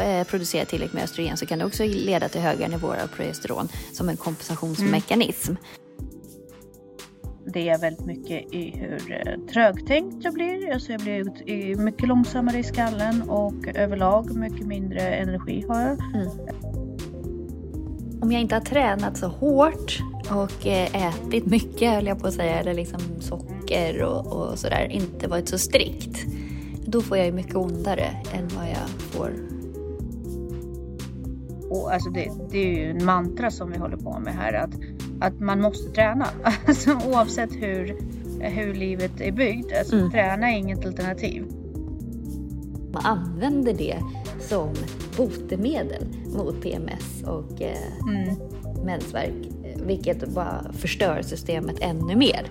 [0.00, 3.68] eh, producerar tillräckligt med östrogen så kan det också leda till höga nivåer av progesteron
[3.92, 5.50] som en kompensationsmekanism.
[5.50, 5.62] Mm.
[7.46, 10.72] Det är väldigt mycket i hur eh, trögtänkt jag blir.
[10.72, 16.00] Alltså jag blir mycket långsammare i skallen och överlag mycket mindre energi har jag.
[16.14, 16.28] Mm.
[18.22, 19.98] Om jag inte har tränat så hårt
[20.30, 24.88] och eh, ätit mycket, höll jag på att säga, eller liksom socker och, och sådär,
[24.90, 26.26] inte varit så strikt,
[26.86, 29.49] då får jag ju mycket ondare än vad jag får.
[31.70, 34.70] Och alltså det, det är ju en mantra som vi håller på med här, att,
[35.20, 36.26] att man måste träna.
[36.66, 37.96] Alltså, oavsett hur,
[38.40, 40.10] hur livet är byggt, alltså, mm.
[40.10, 41.44] träna är inget alternativ.
[42.92, 43.98] Man använder det
[44.40, 44.74] som
[45.16, 46.06] botemedel
[46.36, 48.36] mot PMS och eh, mm.
[48.84, 52.46] mensvärk, vilket bara förstör systemet ännu mer.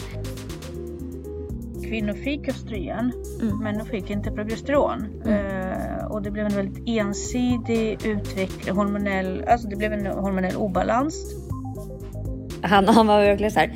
[1.83, 3.11] Kvinnor fick östrogen,
[3.41, 3.57] mm.
[3.57, 5.05] men de fick inte progesteron.
[5.25, 5.58] Mm.
[6.09, 11.15] Och det blev en väldigt ensidig utveckling, hormonell, alltså det blev en hormonell obalans.
[12.61, 13.73] Han, han var verkligen så här,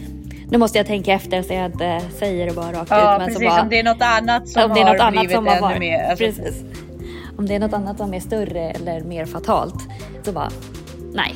[0.51, 3.19] nu måste jag tänka efter så jag inte säger det bara rakt ja, ut.
[3.19, 5.79] Men precis, bara, om det är något annat som har annat blivit som har ännu
[5.79, 6.03] mer.
[6.03, 6.63] Alltså, precis
[7.37, 9.89] om det är något annat som är större eller mer fatalt,
[10.23, 10.49] så bara
[11.13, 11.35] nej.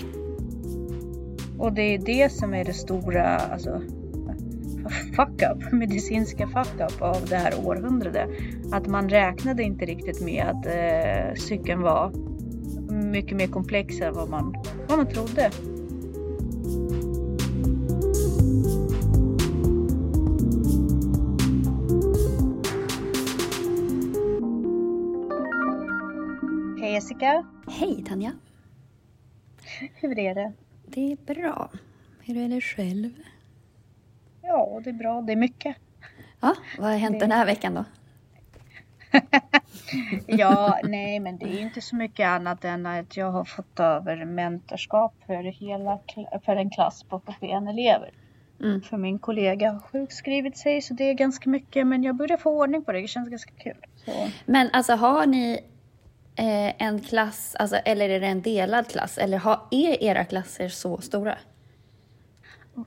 [1.57, 3.81] Och det är det som är det stora, alltså
[5.17, 8.29] fuck up, medicinska fuck up av det här århundradet.
[8.71, 12.11] Att man räknade inte riktigt med att eh, cykeln var
[13.11, 14.55] mycket mer komplex än vad man,
[14.87, 15.51] vad man trodde.
[26.97, 27.45] Jessica.
[27.67, 28.31] Hej Tanja.
[29.95, 30.53] Hur är det?
[30.85, 31.71] Det är bra.
[32.19, 33.09] Hur är det själv?
[34.47, 35.21] Ja, det är bra.
[35.21, 35.75] Det är mycket.
[36.39, 37.19] Ja, vad har hänt det...
[37.19, 37.85] den här veckan då?
[40.27, 44.25] ja, nej, men det är inte så mycket annat än att jag har fått över
[44.25, 45.99] mentorskap för, hela,
[46.45, 48.11] för en klass på 41 elever.
[48.61, 48.81] Mm.
[48.81, 52.51] För min kollega har sjukskrivit sig så det är ganska mycket men jag börjar få
[52.51, 53.01] ordning på det.
[53.01, 53.77] Det känns ganska kul.
[54.05, 54.11] Så.
[54.45, 55.59] Men alltså har ni
[56.35, 59.17] eh, en klass, alltså, eller är det en delad klass?
[59.17, 61.37] Eller har, är era klasser så stora?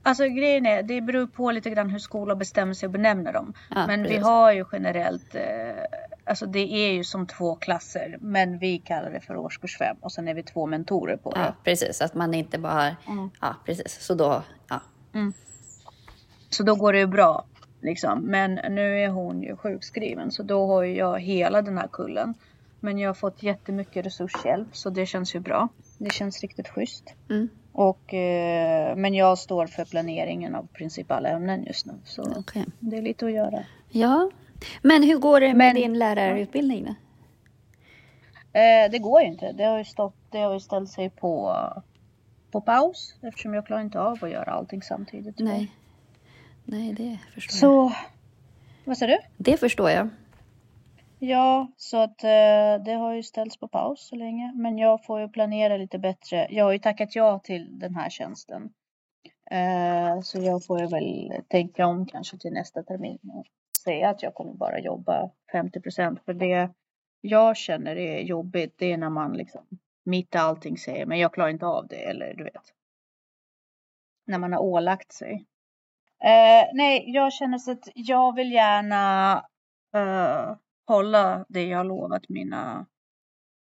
[0.03, 3.55] Alltså grejen är, det beror på lite grann hur skolan bestämmer sig att benämna dem.
[3.71, 4.19] Ja, men precis.
[4.19, 5.43] vi har ju generellt, eh,
[6.25, 8.19] alltså det är ju som två klasser.
[8.21, 11.41] Men vi kallar det för årskurs fem och sen är vi två mentorer på det.
[11.41, 12.01] Ja, precis.
[12.01, 13.31] Att man inte bara har, mm.
[13.41, 14.01] ja precis.
[14.01, 14.81] Så då, ja.
[15.15, 15.33] Mm.
[16.51, 17.45] Så då går det ju bra.
[17.81, 18.21] Liksom.
[18.21, 22.35] Men nu är hon ju sjukskriven så då har jag hela den här kullen.
[22.81, 25.69] Men jag har fått jättemycket resurshjälp så det känns ju bra.
[25.99, 27.15] Det känns riktigt schysst.
[27.31, 27.49] Mm.
[27.73, 31.93] Och, eh, men jag står för planeringen av princip alla ämnen just nu.
[32.05, 32.65] Så okay.
[32.79, 33.65] det är lite att göra.
[33.89, 34.31] Ja,
[34.83, 36.95] men hur går det med men, din lärarutbildning då?
[38.53, 39.53] Eh, det går ju inte.
[39.53, 41.57] Det har ju, stått, det har ju ställt sig på,
[42.51, 45.39] på paus eftersom jag klarar inte av att göra allting samtidigt.
[45.39, 45.73] Nej,
[46.65, 47.93] Nej det förstår så, jag.
[48.85, 49.19] Vad sa du?
[49.37, 50.09] Det förstår jag.
[51.23, 54.53] Ja, så att eh, det har ju ställts på paus så länge.
[54.55, 56.47] Men jag får ju planera lite bättre.
[56.51, 58.73] Jag har ju tackat ja till den här tjänsten.
[59.51, 63.47] Eh, så jag får ju väl tänka om kanske till nästa termin och
[63.85, 66.25] säga att jag kommer bara jobba 50 procent.
[66.25, 66.71] För det
[67.21, 69.65] jag känner är jobbigt, det är när man liksom
[70.05, 72.75] mitt i allting säger men jag klarar inte av det eller du vet.
[74.27, 75.47] När man har ålagt sig.
[76.25, 79.35] Eh, nej, jag känner så att jag vill gärna
[79.97, 80.57] uh,
[80.91, 82.87] hålla det jag lovat mina,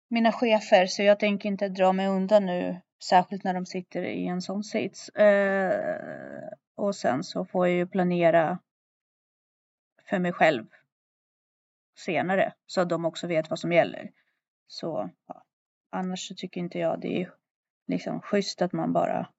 [0.10, 0.86] mina chefer.
[0.86, 4.64] Så jag tänker inte dra mig undan nu, särskilt när de sitter i en sån
[4.64, 5.10] sits.
[5.10, 8.60] Eh, och sen så får jag ju planera
[10.10, 10.66] för mig själv
[11.98, 14.12] senare så att de också vet vad som gäller.
[14.68, 15.44] Så ja.
[15.90, 17.34] annars så tycker inte jag det är
[17.88, 19.30] liksom schysst att man bara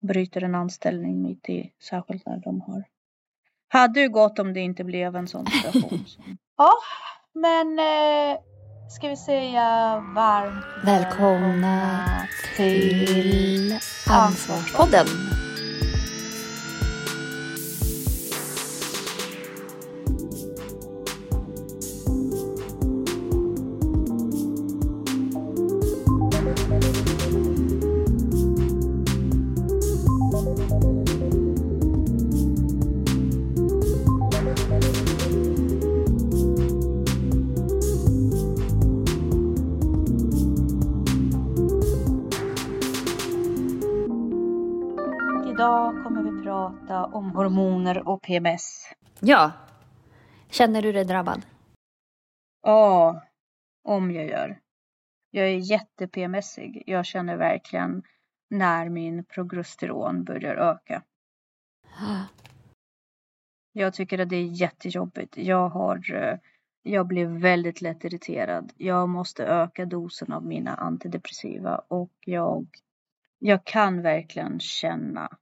[0.00, 2.84] bryter en anställning mitt i, särskilt när de har
[3.68, 6.04] hade ju gått om det inte blev en sån situation.
[6.58, 6.72] ja,
[7.34, 8.38] men eh,
[8.90, 12.08] ska vi säga varmt välkomna
[12.56, 13.78] till
[14.10, 15.06] Ansvarspodden.
[48.28, 48.92] PMS.
[49.20, 49.52] Ja.
[50.50, 51.46] Känner du dig drabbad?
[52.62, 53.22] Ja,
[53.84, 54.60] om jag gör.
[55.30, 56.82] Jag är jätte-PMSig.
[56.86, 58.02] Jag känner verkligen
[58.50, 61.02] när min progesteron börjar öka.
[63.72, 65.36] Jag tycker att det är jättejobbigt.
[65.36, 66.38] Jag har eh,
[66.82, 68.72] jag blir väldigt lätt irriterad.
[68.76, 72.66] Jag måste öka dosen av mina antidepressiva och jag,
[73.38, 75.38] jag kan verkligen känna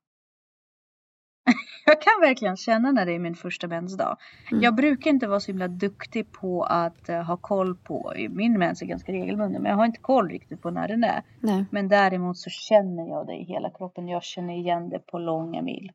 [1.84, 4.16] jag kan verkligen känna när det är min första mensdag.
[4.50, 4.62] Mm.
[4.62, 8.82] Jag brukar inte vara så himla duktig på att uh, ha koll på, min mens
[8.82, 11.22] är ganska regelbunden men jag har inte koll riktigt på när den är.
[11.40, 11.64] Nej.
[11.70, 14.08] Men däremot så känner jag det i hela kroppen.
[14.08, 15.92] Jag känner igen det på långa mil.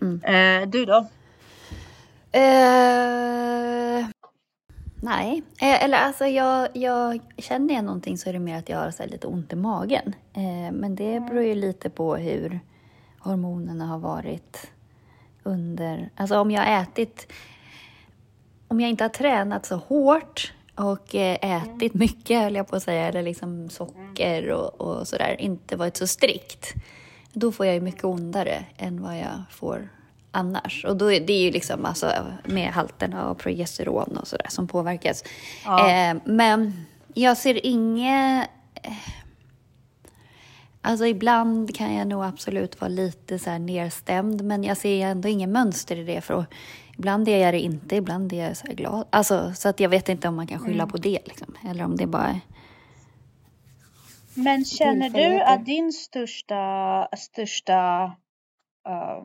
[0.00, 0.14] Mm.
[0.14, 0.98] Uh, du då?
[2.36, 4.06] Uh,
[5.02, 8.90] nej, eller alltså jag, jag känner jag någonting så är det mer att jag har
[8.90, 10.14] så lite ont i magen.
[10.72, 12.60] men det beror ju lite på hur
[13.18, 14.75] hormonerna har varit
[15.46, 16.10] under...
[16.16, 17.32] Alltså om jag har ätit...
[18.68, 22.82] Om jag inte har tränat så hårt och eh, ätit mycket, höll jag på att
[22.82, 26.74] säga, eller liksom socker och, och sådär, inte varit så strikt,
[27.32, 29.88] då får jag ju mycket ondare än vad jag får
[30.30, 30.84] annars.
[30.84, 32.12] Och då är det ju liksom alltså
[32.44, 35.24] med halterna av progesteron och sådär som påverkas.
[35.64, 35.90] Ja.
[35.90, 38.50] Eh, men jag ser inget
[40.86, 45.28] Alltså ibland kan jag nog absolut vara lite så här nedstämd, men jag ser ändå
[45.28, 46.20] inget mönster i det.
[46.20, 46.46] För
[46.98, 49.06] ibland är jag det inte, ibland är jag så glad.
[49.10, 50.88] Alltså, så att jag vet inte om man kan skylla mm.
[50.88, 51.54] på det, liksom.
[51.70, 52.40] eller om det bara är...
[54.34, 58.04] Men känner du att din största, största
[58.88, 59.24] uh,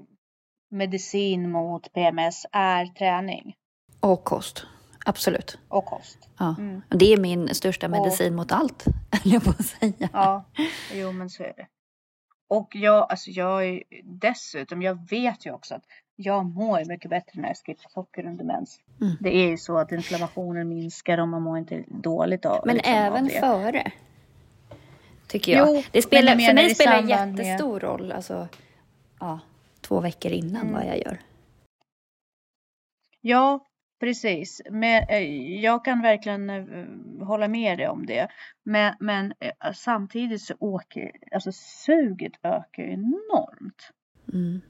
[0.71, 3.55] medicin mot PMS är träning?
[3.99, 4.65] Och kost.
[5.05, 5.57] Absolut.
[5.67, 6.29] Och kost.
[6.37, 6.55] Ja.
[6.59, 6.81] Mm.
[6.89, 8.37] Det är min största medicin och...
[8.37, 10.09] mot allt, höll jag på att säga.
[10.13, 10.45] Ja,
[10.93, 11.67] jo men så är det.
[12.47, 15.83] Och jag, alltså jag är dessutom, jag vet ju också att
[16.15, 18.79] jag mår mycket bättre när jag skippar socker under mens.
[19.01, 19.15] Mm.
[19.19, 22.93] Det är ju så att inflammationen minskar och man mår inte dåligt av Men liksom,
[22.93, 23.91] även av före?
[25.27, 25.75] Tycker jag.
[25.75, 27.83] Jo, det spelar, för mig spelar det jättestor med...
[27.83, 28.47] roll, alltså
[29.19, 29.39] ja,
[29.81, 30.73] två veckor innan mm.
[30.73, 31.19] vad jag gör.
[33.21, 33.70] Ja,
[34.01, 38.27] Precis, men eh, jag kan verkligen eh, hålla med dig om det.
[38.63, 43.91] Men, men eh, samtidigt så åker, alltså suget ökar enormt.
[44.33, 44.61] Mm.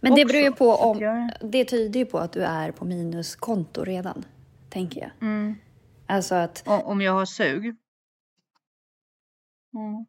[0.00, 1.30] Men Också, det beror ju på om, jag...
[1.40, 4.24] det tyder ju på att du är på minuskonto redan,
[4.70, 5.10] tänker jag.
[5.20, 5.54] Mm.
[6.06, 6.62] Alltså att...
[6.66, 7.64] Om jag har sug?
[9.74, 10.06] Mm.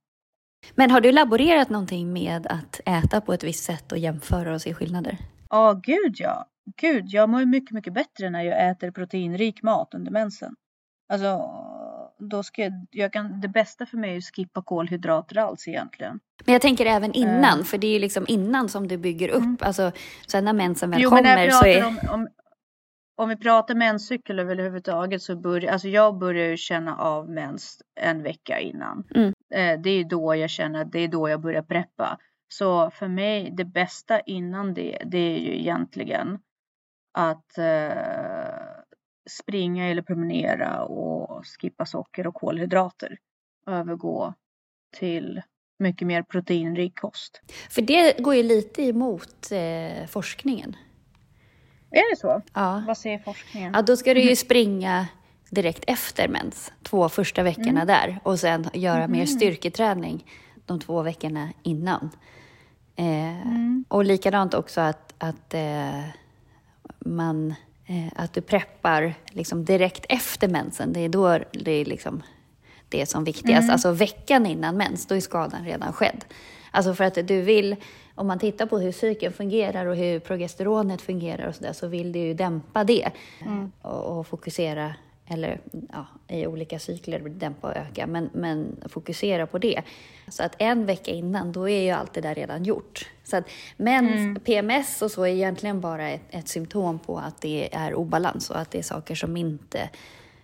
[0.76, 4.62] Men har du laborerat någonting med att äta på ett visst sätt och jämföra och
[4.62, 5.18] se skillnader?
[5.50, 6.48] Ja, gud ja.
[6.78, 10.56] Gud, jag mår mycket, mycket bättre när jag äter proteinrik mat under mensen.
[11.14, 11.50] Alltså,
[12.20, 16.20] då ska jag, jag kan, det bästa för mig är att skippa kolhydrater alls egentligen.
[16.46, 19.30] Men jag tänker även innan, uh, för det är ju liksom innan som du bygger
[19.30, 19.44] upp.
[19.44, 19.58] Mm.
[19.62, 19.92] Alltså,
[20.28, 21.88] sen när mensen väl jo, kommer så är...
[21.88, 22.28] Om, om,
[23.18, 28.24] om vi pratar menscykel överhuvudtaget så börjar, alltså jag börjar ju känna av mens en
[28.24, 29.04] vecka innan.
[29.16, 29.34] Mm.
[29.54, 32.18] Eh, det är då jag känner att det är då jag börjar preppa.
[32.48, 36.40] Så för mig, det bästa innan det, det är ju egentligen
[37.18, 38.48] att eh,
[39.30, 43.18] springa eller promenera och skippa socker och kolhydrater.
[43.68, 44.34] Övergå
[44.98, 45.42] till
[45.80, 47.42] mycket mer proteinrik kost.
[47.70, 50.76] För det går ju lite emot eh, forskningen.
[51.92, 52.42] Är det så?
[52.54, 52.84] Ja.
[52.88, 53.72] Vad säger forskningen?
[53.76, 55.08] Ja, då ska du ju springa
[55.50, 57.88] direkt efter mens, två första veckorna mm.
[57.88, 59.12] där och sen göra mm.
[59.12, 60.26] mer styrketräning
[60.66, 62.10] de två veckorna innan.
[62.96, 63.86] Eh, mm.
[63.88, 66.04] Och likadant också att, att eh,
[67.06, 70.94] man, eh, att du preppar liksom direkt efter mensen.
[70.94, 72.24] Det är då det är liksom
[72.90, 73.64] det som viktigast.
[73.64, 73.74] Mm.
[73.74, 76.26] Alltså veckan innan mens, då är skadan redan skedd.
[76.72, 77.76] Alltså för att du vill,
[78.16, 81.88] om man tittar på hur cykeln fungerar och hur progesteronet fungerar och så där, så
[81.88, 83.72] vill du ju dämpa det mm.
[83.82, 84.94] och, och, fokusera
[85.28, 89.82] eller ja, i olika cykler dämpa och öka, men, men fokusera på det.
[90.28, 93.10] Så att en vecka innan, då är ju allt det där redan gjort.
[93.24, 93.44] Så att,
[93.78, 94.40] men mm.
[94.40, 98.60] PMS och så är egentligen bara ett, ett symptom på att det är obalans och
[98.60, 99.90] att det är saker som inte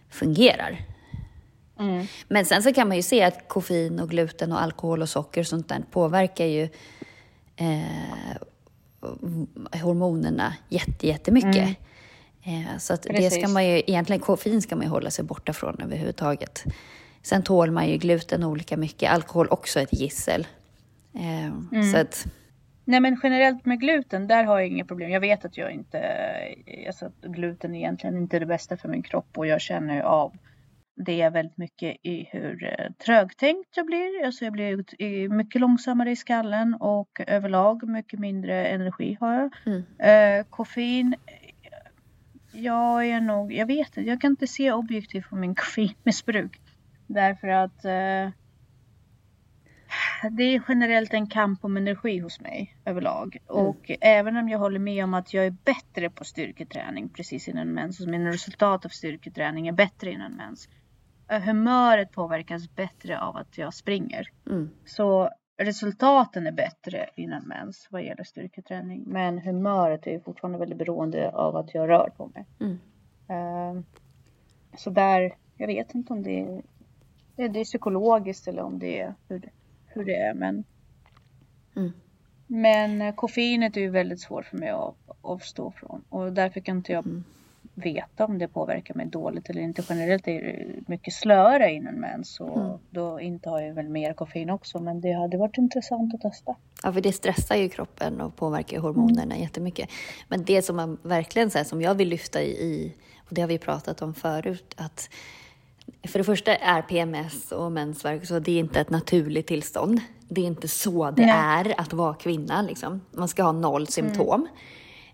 [0.10, 0.78] fungerar.
[1.80, 2.06] Mm.
[2.28, 5.42] Men sen så kan man ju se att koffein och gluten och alkohol och socker
[5.42, 6.70] och sånt där påverkar ju
[7.56, 7.82] eh,
[9.82, 11.56] hormonerna jättemycket.
[11.56, 11.76] Mm.
[12.44, 15.54] Eh, så att det ska man ju, egentligen koffein ska man ju hålla sig borta
[15.54, 16.64] från överhuvudtaget.
[17.22, 20.48] Sen tål man ju gluten olika mycket, alkohol också ett gissel.
[21.16, 21.84] Eh, mm.
[21.84, 22.26] Så att,
[22.86, 25.12] Nej men generellt med gluten, där har jag inga problem.
[25.12, 26.02] Jag vet att jag inte,
[26.88, 30.38] alltså gluten egentligen inte är det bästa för min kropp och jag känner av
[30.96, 34.26] det väldigt mycket i hur eh, trögtänkt jag blir.
[34.26, 39.52] Alltså jag blir mycket långsammare i skallen och överlag mycket mindre energi har jag.
[39.66, 39.84] Mm.
[40.00, 41.16] Eh, koffein
[42.52, 46.62] jag är nog, jag vet inte, jag kan inte se objektivt på min koffeinmissbruk.
[47.08, 48.30] Därför att eh,
[50.32, 53.38] det är generellt en kamp om energi hos mig överlag.
[53.50, 53.66] Mm.
[53.66, 57.68] Och även om jag håller med om att jag är bättre på styrketräning precis innan
[57.74, 58.00] mens.
[58.00, 60.70] Och mina resultat av styrketräning är bättre innan mens.
[61.30, 64.28] eh, Humöret påverkas bättre av att jag springer.
[64.50, 64.70] Mm.
[64.86, 65.30] Så
[65.66, 69.04] resultaten är bättre innan mens vad gäller styrketräning.
[69.06, 72.46] Men humöret är fortfarande väldigt beroende av att jag rör på mig.
[72.60, 72.78] Mm.
[73.30, 73.84] Eh,
[74.78, 76.62] Så där, jag vet inte om det är,
[77.36, 79.50] det är, det är psykologiskt eller om det är hur, det-
[79.88, 80.34] hur det är.
[80.34, 80.64] Men,
[81.76, 81.92] Mm.
[82.48, 86.04] men eh, koffeinet är ju väldigt svårt för mig att avstå från.
[86.10, 87.24] Och därför kan inte jag Mm.
[87.76, 89.84] Veta om det påverkar mig dåligt eller inte.
[89.90, 92.40] Generellt är det mycket slöare innan mens.
[92.40, 92.78] Och Mm.
[92.90, 94.80] då intar jag väl mer koffein också.
[94.80, 96.56] Men det hade varit intressant att testa.
[96.84, 99.90] Ja, för det stressar ju kroppen och påverkar hormonerna jättemycket.
[100.28, 103.48] Men det som man verkligen så här, som jag vill lyfta i, och det har
[103.48, 105.10] vi pratat om förut, att
[106.08, 110.02] för det första är PMS och mensvärk så det är inte ett naturligt tillstånd.
[110.30, 111.32] Det är inte så det Nej.
[111.36, 112.62] är att vara kvinna.
[112.62, 113.02] Liksom.
[113.12, 114.48] Man ska ha noll symptom.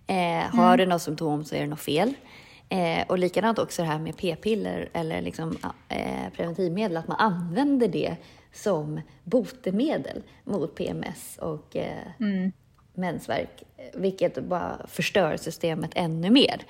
[0.08, 2.14] Eh, har du något symptom så är det något fel.
[2.70, 5.58] Eh, och likadant också det här med p-piller eller liksom,
[5.90, 8.16] eh, preventivmedel, att man använder det
[8.54, 12.52] som botemedel mot PMS och eh, Mm.
[12.94, 16.62] mensvärk, vilket bara förstör systemet ännu mer.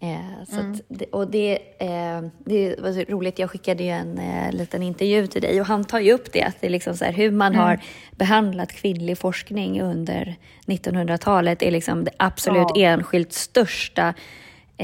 [0.00, 4.18] Eh, så att, det- och det, eh, det var så roligt, jag skickade ju en
[4.18, 6.96] eh, liten intervju till dig och han tar ju upp det, att det är liksom
[6.96, 7.80] så här, hur man har
[8.10, 12.86] behandlat kvinnlig forskning under 1900-talet är liksom det absolut Ja.
[12.86, 14.14] enskilt största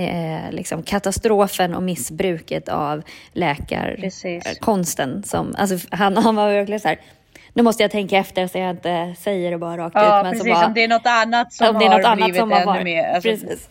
[0.04, 3.02] eh, liksom katastrofen och missbruket av
[3.32, 5.22] läkarkonsten.
[5.22, 6.98] Som, alltså, han, han var verkligen så här,
[7.52, 10.24] nu måste jag tänka efter så jag inte säger det bara rakt Ja, ut.
[10.24, 10.52] Men precis.
[10.54, 12.52] bara, om det är något annat som om det är har något annat blivit som
[12.52, 13.04] har ännu mer.
[13.04, 13.68] Alltså, precis.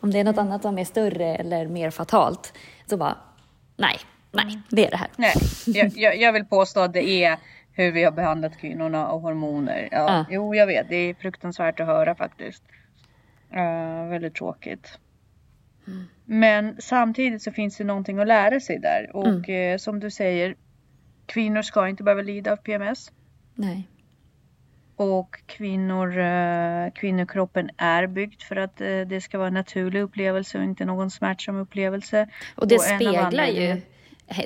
[0.00, 2.52] Om det är något annat som är större eller mer fatalt,
[2.86, 3.16] så bara,
[3.76, 3.96] nej,
[4.32, 5.08] nej, det är det här.
[5.16, 5.32] Nej,
[5.66, 7.36] jag, jag, jag vill påstå att det är
[7.72, 9.88] hur vi har behandlat kvinnorna och hormoner.
[9.90, 10.24] Ja, Ja.
[10.30, 10.88] Jo, jag vet.
[10.88, 12.62] Det är fruktansvärt att höra faktiskt.
[13.54, 14.98] Eh, väldigt tråkigt.
[16.24, 19.16] Men samtidigt så finns det någonting att lära sig där.
[19.16, 20.56] Och eh, som du säger,
[21.26, 23.12] kvinnor ska inte behöva lida av PMS.
[23.54, 23.88] Nej.
[24.96, 30.58] Och kvinnor, eh, kvinnokroppen är byggd för att eh, det ska vara en naturlig upplevelse
[30.58, 32.28] och inte någon smärtsam upplevelse.
[32.54, 33.80] Och det Och speglar ju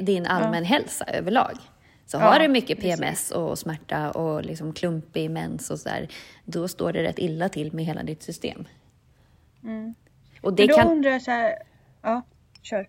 [0.01, 1.53] din allmän hälsa överlag.
[2.07, 2.81] Så Ja, har du mycket.
[2.81, 6.09] PMS och smärta och liksom klumpig mens och sådär,
[6.45, 8.65] då står det rätt illa till med hela ditt system.
[9.65, 9.95] Mm.
[10.43, 11.55] Och det då kan, undrar jag så här,
[12.03, 12.23] ja,
[12.63, 12.89] kör.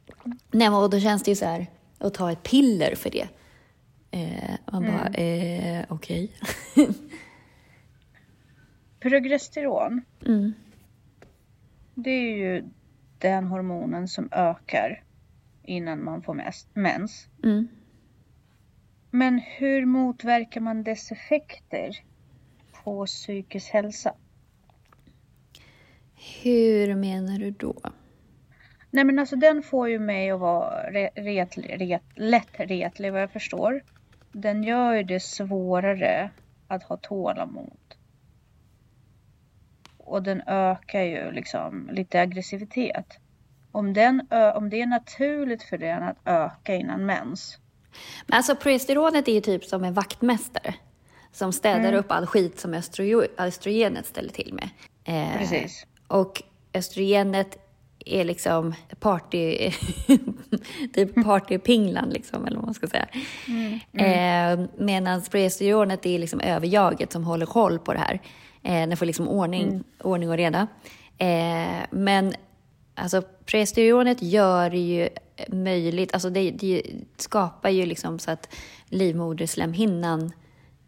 [0.52, 1.68] nej, men och då känns det ju så här,
[1.98, 3.28] att ta ett piller för det.
[4.12, 5.80] Eh, man bara, Mm.
[5.80, 6.32] eh, okej.
[9.00, 10.54] Progesteron, mm.
[11.94, 12.64] det är ju
[13.18, 15.04] den hormonen som ökar
[15.64, 16.42] innan man får
[16.74, 17.28] mens.
[17.44, 17.68] Mm.
[19.12, 22.04] Men hur motverkar man dess effekter
[22.84, 24.14] på psykisk hälsa?
[26.44, 27.76] Hur menar du då?
[28.92, 33.32] Nej men alltså den får ju mig att vara re- retlig, ret, lättretlig vad jag
[33.32, 33.84] förstår.
[34.32, 36.30] Den gör ju det svårare
[36.68, 37.78] att ha tålamod.
[39.98, 43.18] Och den ökar ju liksom lite aggressivitet.
[43.72, 47.58] Om, den, om det är naturligt för den att öka innan mens.
[48.28, 50.76] Men alltså progesteronet är ju typ som en vaktmästare
[51.32, 51.96] som städar Mm.
[52.00, 54.70] upp all skit som östro- östrogenet ställer till med.
[55.04, 55.86] Eh, Precis.
[56.14, 56.44] Och
[56.74, 57.58] östrogenet
[58.06, 59.72] är liksom party,
[60.94, 63.08] typ partypinglan liksom, eller vad man ska säga.
[63.48, 63.80] Mm.
[63.94, 68.22] Eh, Medan progesteronet är liksom överjaget som håller koll på det här.
[68.64, 69.84] Eh, den får liksom ordning, Mm.
[70.04, 70.68] ordning och reda.
[71.18, 72.34] Eh, men
[72.96, 75.10] alltså progesteronet gör ju
[75.48, 76.82] möjligt, alltså det, det
[77.18, 78.54] skapar ju liksom så att
[78.90, 80.32] livmoderslemhinnan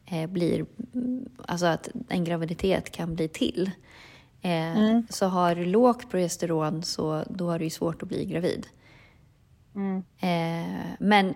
[0.05, 3.71] eh, blir, mm, alltså att en graviditet kan bli till.
[4.45, 5.07] Eh, Mm.
[5.09, 8.67] Så har du lågt progesteron så då har du ju svårt att bli gravid.
[9.75, 10.03] Mm.
[10.19, 11.33] Eh, men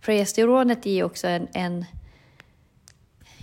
[0.00, 1.84] progesteronet är ju också en, en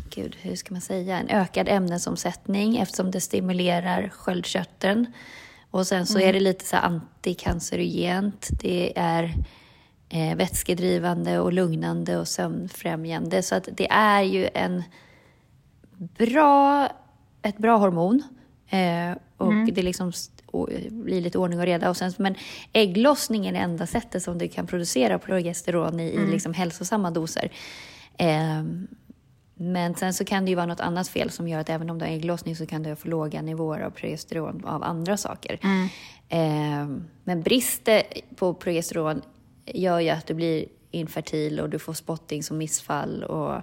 [0.09, 5.13] gud, hur ska man säga, en ökad ämnesomsättning eftersom det stimulerar sköldkörteln.
[5.71, 8.49] Och sen så är det lite så antikancerogent.
[8.61, 9.33] Det är
[10.09, 13.43] eh, vätskedrivande och lugnande och sömnfrämjande.
[13.43, 14.83] Så att det är ju en
[15.97, 16.89] bra,
[17.41, 18.23] ett bra hormon.
[18.71, 20.11] Eh, och det liksom
[20.45, 21.89] och, blir lite ordning och reda.
[21.89, 22.35] Och sen, men
[22.73, 27.51] ägglossning är enda sättet som du kan producera progesteron i, i liksom hälsosamma doser.
[28.17, 28.63] Eh,
[29.55, 31.99] men sen så kan det ju vara något annat fel som gör att även om
[31.99, 35.59] du har ägglossning så kan du få låga nivåer av progesteron av andra saker.
[36.29, 36.87] Eh,
[37.23, 37.89] men brist
[38.35, 39.21] på progesteron
[39.65, 43.55] gör ju att du blir infertil och du får spotting som missfall och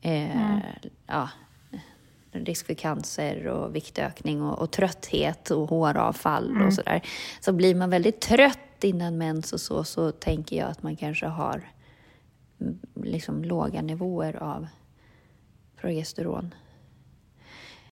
[0.00, 0.60] eh, mm.
[1.06, 1.28] ja,
[2.34, 6.66] risk för cancer och viktökning och, och trötthet och håravfall mm.
[6.66, 7.02] och sådär.
[7.40, 11.26] Så blir man väldigt trött innan mens och så, så tänker jag att man kanske
[11.26, 11.70] har
[12.60, 14.66] mm, liksom låga nivåer av
[15.76, 16.54] progesteron.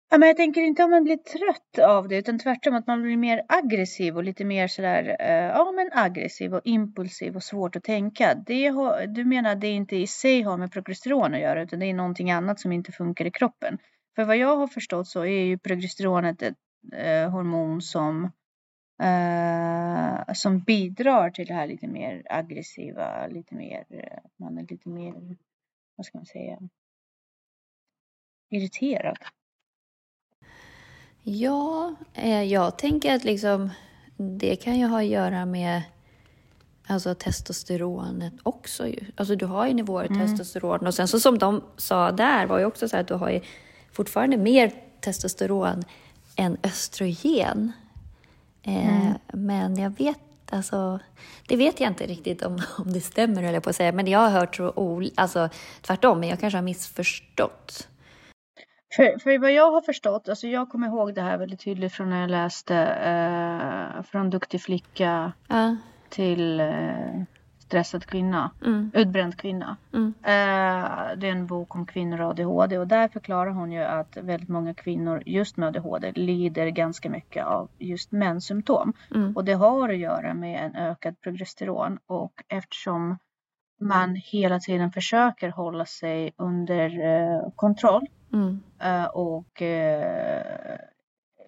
[0.09, 3.01] Ja, men jag tänker inte om man blir trött av det utan tvärtom att man
[3.01, 7.75] blir mer aggressiv och lite mer sådär, eh, ja men aggressiv och impulsiv och svårt
[7.75, 8.35] att tänka.
[8.35, 11.79] Det har, du menar att det inte i sig har med progesteron att göra utan
[11.79, 13.77] det är någonting annat som inte funkar i kroppen?
[14.15, 16.57] För vad jag har förstått så är ju progesteronet ett
[16.93, 18.31] eh, hormon som
[19.01, 23.85] eh, som bidrar till det här lite mer aggressiva, lite mer,
[24.37, 25.37] man är lite mer,
[25.95, 26.59] vad ska man säga,
[28.49, 29.17] irriterad.
[31.23, 33.69] Ja, eh, jag tänker att liksom,
[34.17, 35.81] det kan ju ha att göra med
[36.87, 38.87] alltså testosteronet också.
[38.87, 39.05] Ju.
[39.15, 40.27] Alltså du har ju nivåer mm.
[40.27, 43.29] testosteron och sen så som de sa där var ju också så att du har
[43.29, 43.41] ju
[43.95, 44.71] fortfarande mer
[45.01, 45.83] testosteron
[46.35, 47.71] än östrogen.
[48.63, 49.13] Eh, mm.
[49.33, 50.19] Men jag vet
[50.51, 50.99] alltså,
[51.47, 53.91] det vet jag inte riktigt om, om det stämmer, eller på att säga.
[53.91, 55.49] Men jag har hört så alltså,
[55.81, 57.87] tvärtom, men jag kanske har missförstått.
[58.95, 62.09] För, för vad jag har förstått, alltså jag kommer ihåg det här väldigt tydligt från
[62.09, 65.73] när jag läste eh, Från duktig flicka uh.
[66.09, 67.23] till eh,
[67.65, 68.91] Stressad kvinna, mm.
[68.93, 69.77] Utbränd kvinna.
[69.93, 70.13] Mm.
[70.23, 74.17] Eh, det är en bok om kvinnor och ADHD och där förklarar hon ju att
[74.17, 78.93] väldigt många kvinnor just med ADHD lider ganska mycket av just menssymptom.
[79.15, 79.35] Mm.
[79.35, 83.17] Och det har att göra med en ökad progesteron och eftersom
[83.81, 88.59] man hela tiden försöker hålla sig under eh, kontroll Mm.
[88.83, 90.77] Uh, och uh,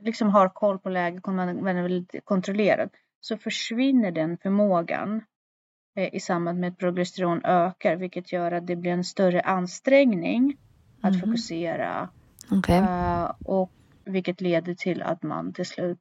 [0.01, 5.23] liksom har koll på läget, man är väldigt kontrollerad, så försvinner den förmågan
[5.97, 10.57] i samband med att progesteron ökar, vilket gör att det blir en större ansträngning
[11.01, 11.21] att mm.
[11.21, 12.09] fokusera.
[12.51, 12.81] Okay.
[13.45, 13.71] och
[14.05, 15.99] vilket leder till att man till slut,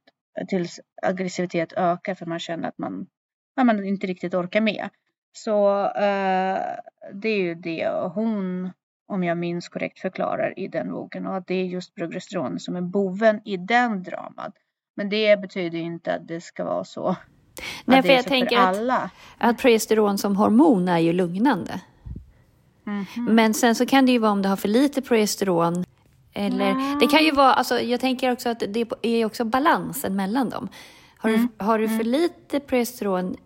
[0.48, 0.66] till
[1.02, 3.06] aggressivitet ökar för man känner att man,
[3.56, 4.88] man inte riktigt orkar med.
[5.32, 5.90] Så
[7.12, 8.70] det är ju det hon
[9.08, 12.76] om jag minns korrekt, förklarar i den boken och att det är just progesteron som
[12.76, 14.52] är boven i den dramat.
[14.96, 17.16] Men det betyder inte att det ska vara så.
[17.84, 18.96] Nej, för jag så tänker för alla.
[18.96, 21.80] Att, att progesteron som hormon är ju lugnande.
[22.86, 23.30] Mm -hmm.
[23.30, 25.84] Men sen så kan det ju vara om du har för lite progesteron
[26.32, 26.98] eller mm.
[26.98, 30.68] det kan ju vara, alltså jag tänker också att det är också balansen mellan dem.
[31.16, 31.48] Har, mm.
[31.58, 32.06] du, har du för mm.
[32.06, 33.36] lite progesteron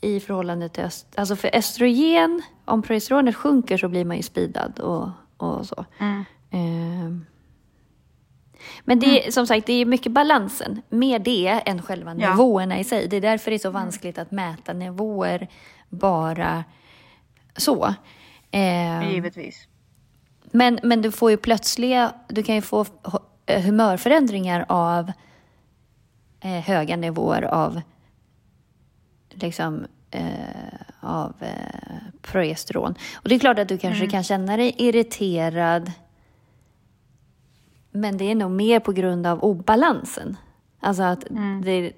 [0.00, 4.80] i förhållande till öst, alltså för östrogen, om progesteronet sjunker så blir man ju speedad
[4.80, 5.84] och, och så.
[5.98, 7.26] Mm.
[8.66, 8.82] Eh.
[8.84, 9.32] Men det är mm.
[9.32, 12.30] som sagt, det är mycket balansen med det än själva ja.
[12.30, 13.08] nivåerna i sig.
[13.08, 13.82] Det är därför det är så mm.
[13.82, 15.48] vanskligt att mäta nivåer
[15.88, 16.64] bara
[17.56, 17.94] så.
[18.50, 19.12] Eh.
[19.12, 19.68] Givetvis.
[20.50, 22.86] Men, men du får ju plötsliga, du kan ju få
[23.46, 25.12] humörförändringar av
[26.40, 27.80] eh, höga nivåer av
[29.30, 30.24] liksom, eh,
[31.00, 32.94] av eh, progesteron.
[33.14, 34.10] Och det är klart att du kanske mm.
[34.10, 35.92] kan känna dig irriterad.
[37.96, 40.36] Men det är nog mer på grund av obalansen.
[40.80, 41.62] Alltså att mm.
[41.64, 41.92] det,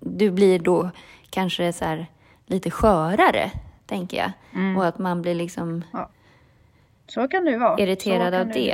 [0.00, 0.90] du blir då
[1.30, 2.06] kanske så här,
[2.46, 3.50] lite skörare,
[3.86, 4.32] tänker jag.
[4.54, 4.76] Mm.
[4.76, 6.10] Och att man blir liksom ja.
[7.06, 7.78] Så kan det vara.
[7.78, 8.70] irriterad av det.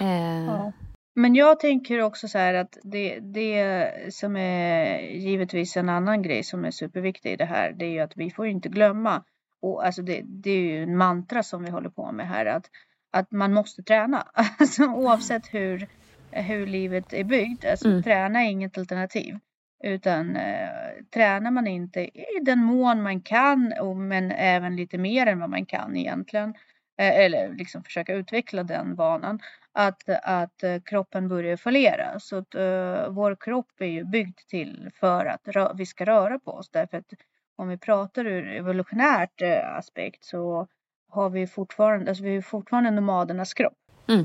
[0.00, 0.72] Eh, ja.
[1.14, 6.42] Men jag tänker också så här att det, det som är givetvis en annan grej
[6.42, 9.22] som är superviktig i det här, det är ju att vi får inte glömma,
[9.62, 12.64] och alltså det, det är ju en mantra som vi håller på med här, att,
[13.10, 14.26] att man måste träna.
[14.58, 15.86] Alltså oavsett hur,
[16.30, 18.02] hur livet är byggt, alltså mm.
[18.02, 19.38] träna är inget alternativ.
[19.84, 20.68] Utan eh,
[21.14, 25.50] tränar man inte i den mån man kan, och, men även lite mer än vad
[25.50, 26.54] man kan egentligen,
[26.98, 29.40] eh, eller liksom försöka utveckla den vanan,
[29.72, 32.20] att, att eh, kroppen börjar fallera.
[32.20, 36.50] Så att uh, vår kropp är ju byggd till för att vi ska röra på
[36.50, 36.70] oss.
[36.70, 37.12] Därför att
[37.56, 40.66] om vi pratar ur evolutionärt uh, aspekt så
[41.10, 43.72] har vi fortfarande, alltså vi har fortfarande nomadernas kropp.
[44.08, 44.24] Mm.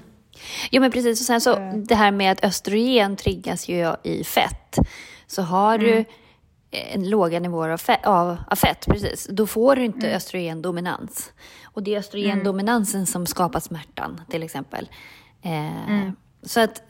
[0.71, 1.73] Jo men precis, och sen så uh.
[1.73, 4.77] det här med att östrogen triggas ju i fett.
[5.27, 5.85] Så har mm.
[5.87, 6.05] du
[6.71, 10.17] en låga nivåer av fett, av, av fett, precis, då får du inte mm.
[10.17, 11.33] östrogendominans.
[11.63, 13.05] Och det är östrogendominansen mm.
[13.05, 14.89] som skapar smärtan till exempel.
[15.41, 16.15] Eh, mm.
[16.43, 16.81] Så att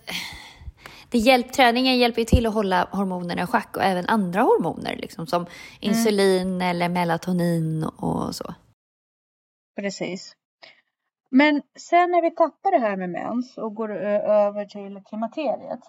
[1.09, 4.95] det hjälp, träningen hjälper ju till att hålla hormonerna i schack och även andra hormoner
[4.95, 5.45] liksom, som
[5.79, 6.61] insulin mm.
[6.61, 8.53] eller melatonin och så.
[9.75, 10.35] Precis.
[11.29, 15.79] Men sen när vi tappar det här med mens och går över till klimakteriet.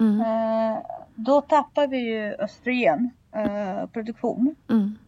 [0.00, 0.20] Mm.
[0.20, 0.78] Eh,
[1.14, 4.56] då tappar vi ju östrogenproduktion.
[4.68, 4.98] Eh, mm.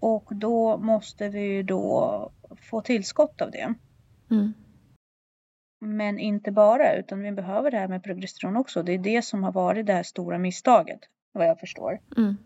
[0.00, 2.30] Och då måste vi då
[2.70, 3.74] få tillskott av det.
[4.30, 4.52] Mm.
[5.80, 8.82] Men inte bara, utan vi behöver det här med progesteron också.
[8.82, 11.00] Det är det som har varit det här stora misstaget,
[11.32, 12.00] vad jag förstår.
[12.16, 12.36] Mm.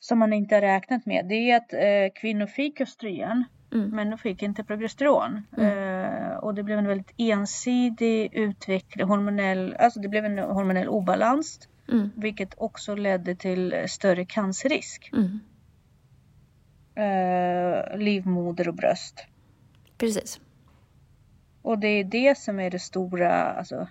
[0.00, 1.26] Som man inte har räknat med.
[1.28, 3.90] Det är att eh, kvinnor fick östrogen, Mm.
[3.90, 5.42] men de fick inte progesteron.
[5.58, 11.68] Eh, och det blev en väldigt ensidig utveckling, hormonell, alltså det blev en hormonell obalans.
[11.88, 12.10] Mm.
[12.16, 15.10] Vilket också ledde till större cancerrisk.
[15.12, 15.40] Mm.
[16.94, 19.26] Eh, livmoder och bröst.
[19.98, 20.40] Precis.
[21.62, 23.88] Och det är det som är det stora, alltså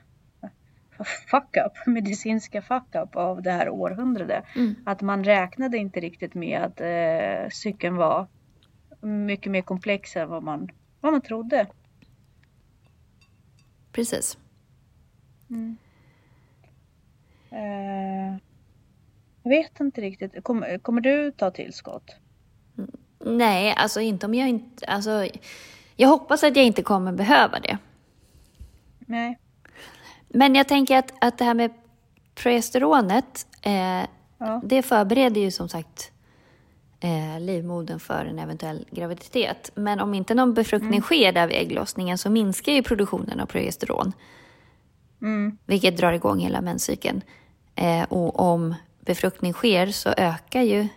[1.04, 4.44] fuck up, medicinska fuck up av det här århundradet.
[4.56, 4.76] Mm.
[4.86, 8.28] Att man räknade inte riktigt med att eh, cykeln var
[9.02, 10.70] mycket mer komplex än vad man,
[11.02, 11.68] vad man trodde.
[13.92, 14.38] Precis.
[17.52, 18.38] Eh,
[19.44, 22.16] jag vet inte riktigt, kommer, kommer du ta tillskott?
[23.20, 24.86] Nej, alltså inte om jag inte...
[24.86, 25.28] Alltså,
[25.96, 27.78] jag hoppas att jag inte kommer behöva det.
[29.00, 29.40] Nej.
[30.30, 31.72] Men jag tänker att, att det här med
[32.36, 34.06] progesteronet, eh,
[34.42, 34.62] Ja.
[34.63, 36.12] det förbereder ju som sagt
[37.00, 39.72] eh, livmodern för en eventuell graviditet.
[39.76, 44.13] Men om inte någon befruktning sker där vid ägglossningen så minskar ju produktionen av progesteron.
[45.22, 45.58] Mm.
[45.65, 47.22] Vilket drar igång hela menscykeln.
[47.76, 50.88] Eh, och om befruktning sker så ökar ju,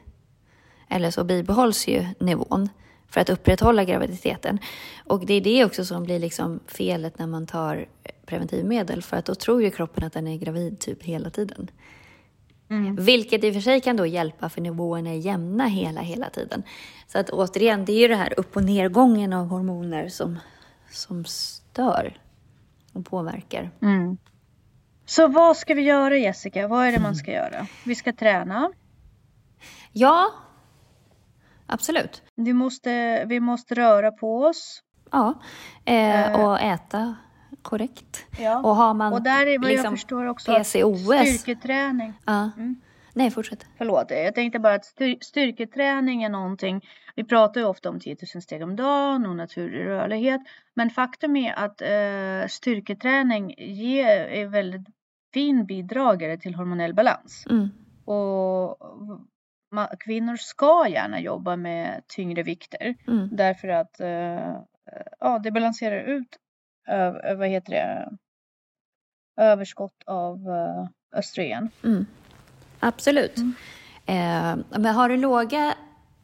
[0.88, 2.68] eller så bibehålls ju nivån
[3.08, 4.58] för att upprätthålla graviditeten.
[5.04, 7.86] Och det är det också som blir liksom felet när man tar
[8.32, 9.02] preventivmedel.
[9.02, 11.70] För att då tror ju kroppen att den är gravid typ hela tiden.
[12.70, 12.96] Mm.
[12.96, 16.62] Vilket i och för sig kan då hjälpa för nivåerna är jämna hela, hela tiden.
[17.06, 20.38] Så att återigen, det är ju det här upp och nedgången av hormoner som,
[20.90, 22.20] som stör
[22.92, 23.70] och påverkar.
[23.82, 24.16] Mm.
[25.06, 26.68] Så vad ska vi göra Jessica?
[26.68, 27.66] Vad är det man ska göra?
[27.84, 28.72] Vi ska träna.
[29.92, 30.30] Ja,
[31.66, 32.22] absolut.
[32.36, 34.82] Vi måste, vi måste röra på oss.
[35.10, 35.34] Ja,
[35.84, 37.16] eh, och äta
[37.62, 38.26] korrekt.
[38.40, 38.58] Ja.
[38.62, 41.02] Och har man Och där är vad liksom jag förstår också PCOS.
[41.02, 42.12] styrketräning.
[42.26, 42.50] Ja.
[42.56, 42.80] Mm.
[43.14, 43.66] Nej, fortsätt.
[43.78, 46.86] Förlåt, jag tänkte bara att styr, styrketräning är någonting.
[47.16, 50.40] Vi pratar ju ofta om 10 000 steg om dagen och naturlig rörlighet.
[50.74, 54.86] Men faktum är att eh, styrketräning ger, är väldigt
[55.34, 57.44] fin bidragare till hormonell balans.
[57.50, 57.68] Mm.
[58.04, 58.78] Och
[59.74, 62.94] ma- kvinnor ska gärna jobba med tyngre vikter.
[63.08, 63.28] Mm.
[63.32, 64.56] Därför att eh,
[65.20, 66.36] ja, det balanserar ut
[66.88, 68.10] ö- vad heter det?
[69.36, 70.38] överskott av
[71.16, 71.70] östrogen.
[71.84, 72.06] Mm.
[72.80, 73.36] Absolut.
[73.36, 73.54] Mm.
[74.06, 75.74] Eh, men har du låga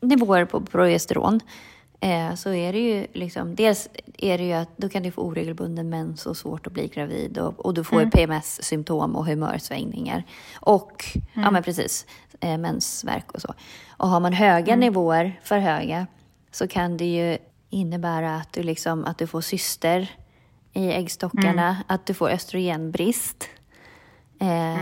[0.01, 1.41] nivåer på progesteron
[2.01, 5.23] eh, så är det ju liksom, dels är det ju att då kan du få
[5.23, 8.11] oregelbunden mens och svårt att bli gravid och, och du får Mm.
[8.11, 10.23] PMS-symptom och humörsvängningar.
[10.61, 12.07] Och, ja men precis,
[12.41, 13.55] eh, mensvärk och så.
[13.97, 16.07] Och har man höga nivåer, för höga,
[16.51, 17.39] så kan det ju
[17.71, 20.09] innebära att du, liksom, att du får cyster
[20.79, 23.49] i äggstockarna, att du får östrogenbrist.
[24.41, 24.77] Eh,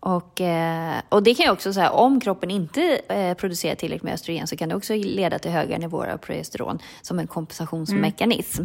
[0.00, 4.14] och, eh, och det kan ju också säga, om kroppen inte eh, producerar tillräckligt med
[4.14, 8.64] östrogen så kan det också leda till höga nivåer av progesteron som en kompensationsmekanism.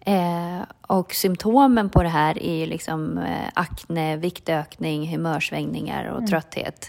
[0.00, 3.20] Eh, och symptomen på det här är ju liksom
[3.54, 6.88] akne, viktökning, humörsvängningar och trötthet.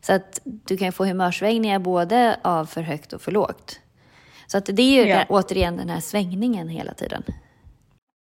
[0.00, 3.80] Så att du kan få humörsvängningar både av för högt och för lågt.
[4.46, 5.24] Så att det är ju Ja.
[5.28, 7.22] återigen den här svängningen hela tiden.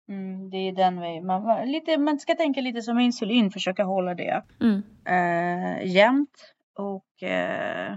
[0.09, 4.15] Mm, det är den vi, man, lite, man ska tänka lite som insulin, försöka hålla
[4.15, 4.83] det Mm.
[5.05, 7.97] eh, jämnt och eh,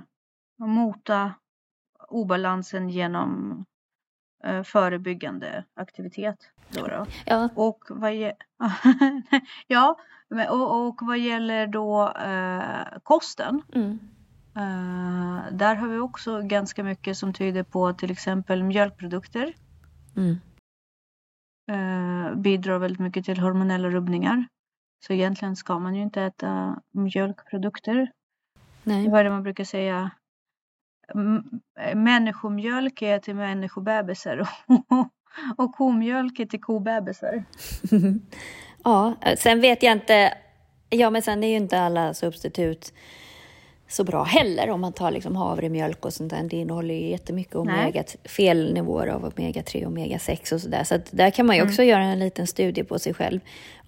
[0.58, 1.34] mota
[2.08, 3.66] obalansen genom
[4.44, 6.38] eh, förebyggande aktivitet.
[6.70, 7.06] Då då.
[7.26, 8.14] Ja, Och vad,
[9.68, 9.98] ja,
[10.50, 13.62] och, och vad gäller då eh, kosten.
[13.74, 14.00] mm.
[14.56, 19.54] Eh, där har vi också ganska mycket som tyder på till exempel mjölkprodukter
[20.18, 20.36] Mm.
[21.72, 24.46] Eh, bidrar väldigt mycket till hormonella rubbningar.
[25.08, 28.12] Så egentligen ska man ju inte äta mjölkprodukter.
[28.84, 29.10] Nej.
[29.10, 30.12] Vad är det man brukar säga?
[31.14, 31.62] M-
[31.96, 34.48] människomjölk är till människobebisar
[35.58, 37.44] och, komjölk är till kobebisar.
[38.84, 40.34] Ja, sen vet jag inte.
[40.90, 42.94] Ja, men sen är ju inte alla substitut
[43.92, 46.44] så bra heller om man tar liksom havremjölk och sånt där.
[46.44, 50.84] Det innehåller ju jättemycket omega, fel nivåer av omega-3 och omega-6 och sådär.
[50.84, 53.40] Så att där kan man ju också göra en liten studie på sig själv.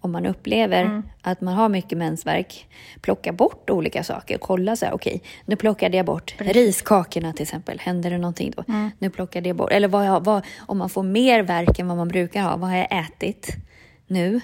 [0.01, 2.67] Om man upplever att man har mycket mensvärk,
[3.01, 4.37] plocka bort olika saker.
[4.37, 7.79] Kolla så här, okej, nu plockade jag bort riskakorna till exempel.
[7.79, 8.63] Händer det någonting då?
[8.99, 11.97] Nu plockade jag bort, eller vad, jag, vad, om man får mer värk än vad
[11.97, 13.55] man brukar ha, vad har jag ätit
[14.07, 14.41] nu?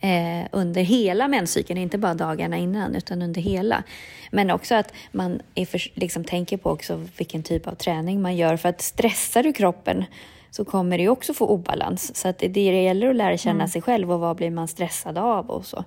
[0.00, 3.82] Eh, under hela menscykeln, inte bara dagarna innan utan under hela.
[4.30, 8.36] Men också att man är för, liksom, tänker på också vilken typ av träning man
[8.36, 10.04] gör för att stressar du kroppen
[10.50, 12.16] så kommer det också få obalans.
[12.16, 13.68] Så att det, det gäller att lära känna mm.
[13.68, 15.84] sig själv och vad blir man stressad av och så.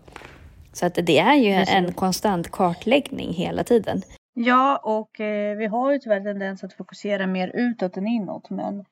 [0.73, 4.01] Så att det är ju en konstant kartläggning hela tiden.
[4.33, 8.49] Ja, och eh, vi har ju tyvärr tendens att fokusera mer utåt än inåt.
[8.49, 8.85] Men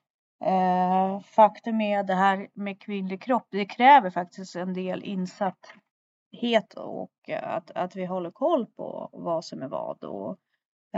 [0.44, 6.74] eh, faktum är att det här med kvinnlig kropp, det kräver faktiskt en del insatthet
[6.76, 10.04] och att, att vi håller koll på vad som är vad.
[10.04, 10.30] Och,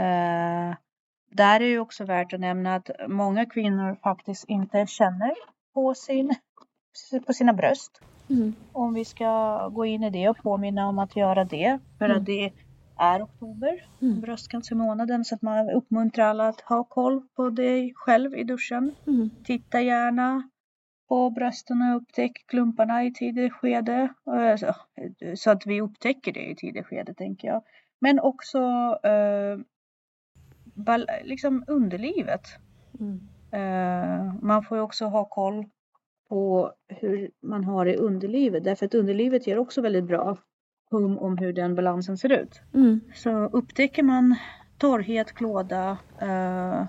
[0.03, 0.75] eh,
[1.31, 5.33] där är ju också värt att nämna att många kvinnor faktiskt inte känner
[5.73, 6.35] på, sin,
[7.27, 8.01] på sina bröst.
[8.29, 8.55] Mm.
[8.71, 11.79] Om vi ska gå in i det och påminna om att göra det.
[11.97, 12.17] För mm.
[12.17, 12.51] att det
[12.99, 14.21] är oktober, mm.
[14.21, 15.25] bröstcancermånaden.
[15.25, 18.95] Så att man uppmuntrar alla att ha koll på dig själv i duschen.
[19.07, 19.29] Mm.
[19.43, 20.49] Titta gärna
[21.09, 24.13] på brösten och upptäck klumparna i tidigt skede.
[25.35, 27.63] Så att vi upptäcker det i tidigt skede tänker jag.
[27.99, 28.59] Men också
[29.03, 29.57] eh,
[31.23, 32.47] liksom underlivet.
[32.99, 33.27] Mm.
[33.51, 35.65] Eh, man får ju också ha koll
[36.29, 38.63] på hur man har i underlivet.
[38.63, 40.37] Därför att underlivet ger också väldigt bra
[40.97, 42.61] hum om hur den balansen ser ut.
[42.73, 43.01] Mm.
[43.13, 44.35] Så upptäcker man
[44.77, 46.83] torrhet, klåda, eh,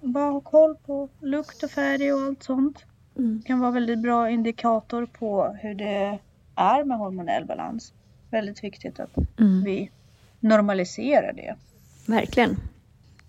[0.00, 2.84] bara ha koll på lukt och färg och allt sånt.
[3.18, 3.42] Mm.
[3.46, 6.18] kan vara väldigt bra indikator på hur det
[6.54, 7.92] är med hormonell balans.
[8.30, 9.64] Väldigt viktigt att mm.
[9.64, 9.90] vi
[10.40, 11.54] normaliserar det.
[12.06, 12.56] Verkligen.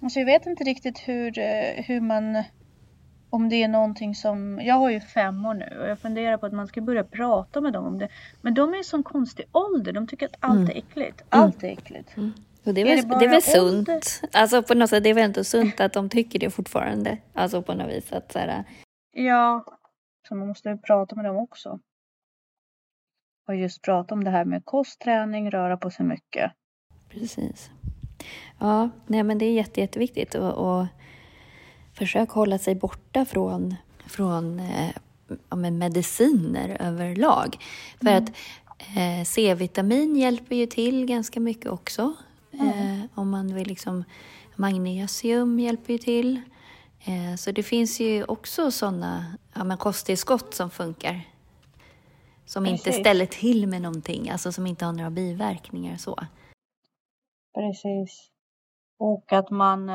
[0.01, 2.43] Alltså jag vet inte riktigt hur, eh, hur man
[3.29, 6.53] om det är någonting som, jag har ju femmor nu och jag funderar på att
[6.53, 8.09] man ska börja prata med dem om det.
[8.41, 10.69] Men de är i sån konstig ålder, de tycker att allt mm.
[10.69, 11.23] är äckligt.
[11.29, 12.17] Allt är äckligt.
[12.17, 12.33] Mm.
[12.63, 14.21] Och det är, väl, är det, det är väl sunt?
[14.33, 17.17] Alltså på något sätt, det är väl inte sunt att de tycker det fortfarande?
[17.33, 18.63] Alltså på något vis att så här...
[19.11, 19.65] Ja,
[20.27, 21.79] så man måste ju prata med dem också.
[23.47, 26.51] Och just prata om det här med kostträning, röra på sig mycket.
[27.09, 27.71] Precis.
[28.59, 30.85] Ja, nej men det är jätte, jätteviktigt och, och
[31.97, 34.89] försök hålla sig borta från, från eh,
[35.49, 37.57] ja, mediciner överlag.
[37.99, 38.23] För mm.
[38.23, 38.29] att
[38.97, 42.13] eh, C-vitamin hjälper ju till ganska mycket också.
[42.51, 42.67] Mm.
[42.67, 44.03] Eh, om man vill liksom,
[44.55, 46.41] magnesium hjälper ju till.
[47.05, 51.21] Eh, så det finns ju också sådana ja, kosttillskott som funkar.
[52.45, 52.87] Som Precis.
[52.87, 56.19] inte ställer till med någonting, alltså som inte har några biverkningar så.
[57.53, 58.31] Precis.
[58.99, 59.91] Och att man,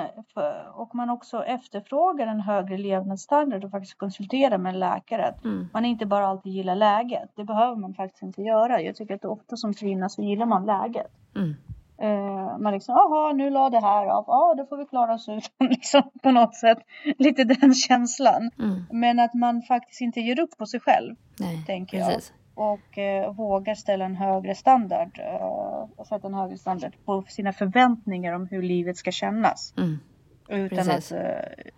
[0.74, 5.34] och man också efterfrågar en högre levnadsstandard och faktiskt konsulterar med en läkare.
[5.44, 5.68] Mm.
[5.72, 7.30] Man inte bara alltid gillar läget.
[7.34, 8.80] Det behöver man faktiskt inte göra.
[8.80, 11.10] Jag tycker att ofta som kvinna så gillar man läget.
[11.36, 11.54] Mm.
[12.02, 15.28] Uh, man liksom, jaha nu la det här av, ja då får vi klara oss
[15.28, 16.78] ut liksom, på något sätt.
[17.18, 18.50] Lite den känslan.
[18.58, 18.84] Mm.
[18.90, 21.14] Men att man faktiskt inte ger upp på sig själv.
[21.38, 22.32] Nej, tänker precis.
[22.54, 27.52] Och eh, vågar ställa en högre standard eh, och sätta en högre standard på sina
[27.52, 29.74] förväntningar om hur livet ska kännas.
[29.76, 29.98] Mm.
[30.48, 31.70] Utan att, eh,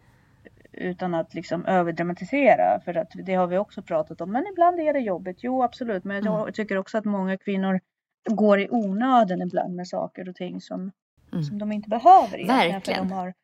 [0.73, 4.33] utan att liksom överdramatisera för att det har vi också pratat om.
[4.33, 5.39] Men ibland är det jobbigt.
[5.41, 6.33] Jo absolut, men mm.
[6.33, 7.81] jag tycker också att många kvinnor
[8.31, 10.93] går i onöden ibland med saker och ting som,
[11.33, 11.43] mm.
[11.43, 12.47] som de inte behöver.
[12.47, 12.81] Verkligen.
[12.81, 13.35] För de har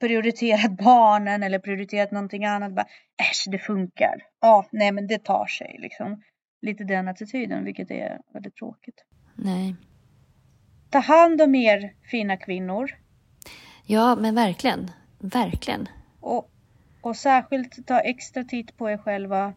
[0.00, 2.72] prioriterat barnen eller prioriterat någonting annat.
[2.72, 2.86] Bara,
[3.30, 4.22] Äsch, det funkar.
[4.40, 6.22] Ja, nej men det tar sig liksom
[6.64, 9.04] lite den attityden, vilket är väldigt tråkigt.
[9.34, 9.76] Nej.
[10.90, 12.90] Ta hand om er fina kvinnor.
[13.86, 14.90] Ja, men verkligen.
[15.18, 15.88] Verkligen.
[16.20, 16.50] Och,
[17.00, 19.52] och särskilt ta extra titt på er själva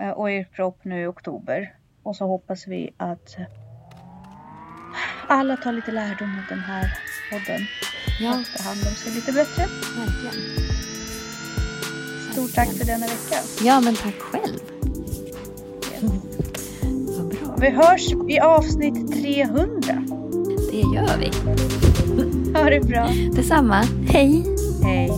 [0.00, 1.74] eh, och er kropp nu i oktober.
[2.02, 3.36] Och så hoppas vi att
[5.28, 6.98] alla tar lite lärdom av den här
[7.30, 7.60] podden.
[8.20, 8.30] Ja.
[8.30, 9.66] Och tar hand om sig lite bättre.
[9.98, 10.34] Verkligen.
[12.32, 13.38] Stort tack för denna vecka.
[13.64, 14.71] Ja, men tack själv.
[17.58, 20.04] Vi hörs i avsnitt 300.
[20.70, 21.30] Det gör vi.
[22.58, 23.08] Ha det bra.
[23.32, 23.82] Detsamma.
[24.06, 24.44] Hej.
[24.82, 25.10] Hej.